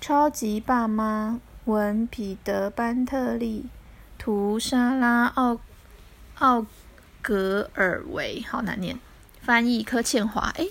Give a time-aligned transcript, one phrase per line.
[0.00, 3.66] 超级爸妈文彼得班特利，
[4.16, 5.60] 图莎拉奥
[6.38, 6.64] 奥
[7.20, 8.98] 格尔维，好难念。
[9.42, 10.66] 翻译柯倩华，哎，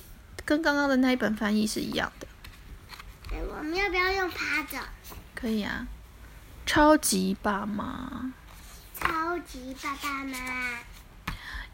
[0.45, 2.27] 跟刚刚的那一本翻译是一样的。
[3.31, 4.79] 我们要不要用趴着？
[5.35, 5.87] 可以啊。
[6.65, 8.33] 超级爸妈，
[8.99, 10.79] 超级爸爸妈妈。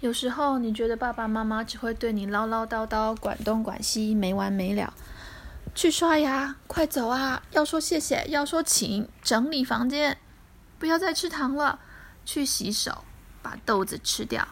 [0.02, 4.94] 有时候你觉得爸爸妈妈只会对你唠唠叨叨、管东管西，没完没了。
[5.76, 7.44] 去刷牙，快走啊！
[7.52, 10.18] 要说谢谢，要说请，整理房间，
[10.80, 11.80] 不要再吃糖了。
[12.26, 13.04] 去洗手，
[13.42, 14.48] 把豆子吃掉。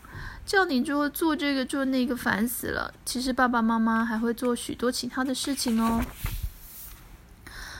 [0.45, 2.93] 叫你做做这个做那个，烦死了。
[3.05, 6.03] 其实爸爸妈妈还会做许多其他的事情哦。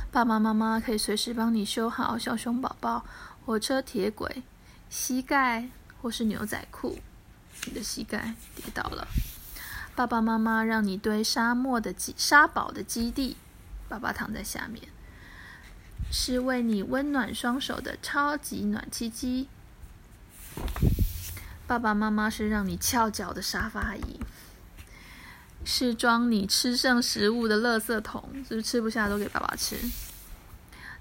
[0.09, 3.03] 爸爸妈妈可以随时帮你修好小熊宝宝
[3.45, 4.41] 火车铁轨、
[4.89, 5.67] 膝盖
[6.02, 6.98] 或是牛仔裤。
[7.66, 9.05] 你的膝盖跌倒了。
[9.95, 13.38] 爸爸妈妈让你堆沙漠的基沙堡的基地，
[13.93, 14.81] 爸爸躺在下面，
[16.11, 19.47] 是为你温暖双手的超级暖气机。
[21.67, 24.19] 爸爸妈妈是让你翘脚的沙发椅，
[25.63, 29.77] 是装你吃剩食物的垃圾桶，是不是吃不下都给爸爸吃？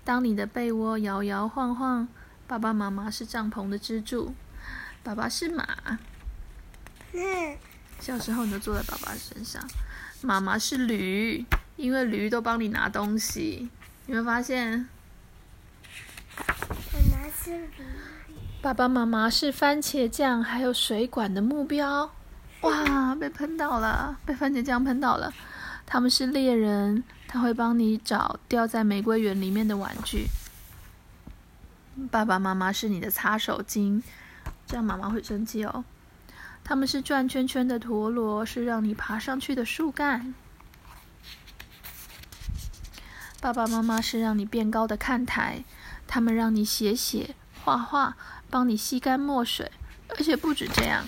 [0.04, 2.06] 当你的被窝摇摇晃晃，
[2.46, 4.34] 爸爸妈妈是帐篷的支柱，
[5.02, 5.98] 爸爸是马。
[7.98, 9.66] 小时候你就坐在爸爸身上，
[10.20, 13.68] 妈妈是驴，因为驴都帮你拿东西。
[14.06, 14.88] 有没有发现？
[16.92, 17.84] 妈妈是驴。
[18.60, 22.12] 爸爸妈妈是番茄酱还有水管的目标。
[22.60, 25.32] 哇，被喷到了，被番茄酱喷到了。
[25.84, 30.26] 他们是猎人，他会帮你找掉在玫瑰园里面的玩具。
[32.10, 34.00] 爸爸妈妈是你的擦手巾，
[34.66, 35.84] 这样妈妈会生气哦。
[36.64, 40.32] 他们是转圈圈的陀螺，是让你爬上去的树干。
[43.42, 45.64] 爸爸妈妈是让你变高的看台，
[46.06, 48.16] 他们让你写写、画画，
[48.48, 49.72] 帮你吸干墨水，
[50.10, 51.04] 而且不止这样，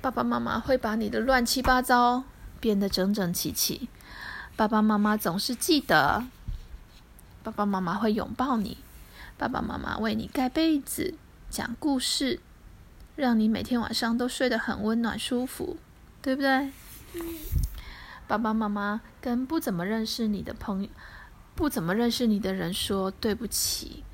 [0.00, 2.24] 爸爸妈妈会把你的乱七八糟
[2.58, 3.90] 变得整整齐齐。
[4.56, 6.24] 爸爸妈妈总是记得，
[7.42, 8.78] 爸爸妈妈会拥抱你，
[9.36, 11.12] 爸爸妈妈为你盖被子、
[11.50, 12.40] 讲故事。
[13.14, 15.76] 让你每天晚上都睡得很温暖舒服，
[16.22, 16.72] 对不对？
[18.26, 20.88] 爸爸妈妈跟不怎么认识你的朋友、
[21.54, 24.04] 不怎么认识你的人说对不起，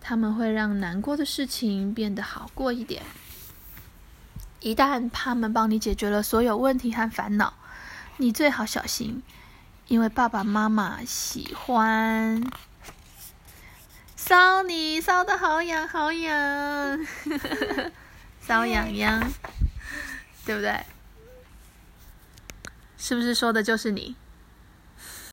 [0.00, 3.02] 他们会让难过的事情变得好过一点。
[4.60, 7.54] 一旦他们帮你解决了所有问题和烦恼，
[8.18, 9.22] 你最好小心，
[9.88, 12.42] 因为爸爸妈妈喜欢
[14.14, 17.06] 烧你，烧的好痒好痒。
[18.46, 19.32] 烧 痒痒，
[20.44, 20.84] 对不对？
[22.96, 24.14] 是不是说的就是你？